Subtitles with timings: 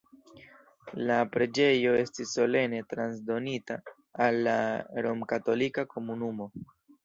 [0.93, 3.79] La la preĝejo estis solene transdonita
[4.29, 4.57] al la
[5.09, 6.53] romkatolika komunumo.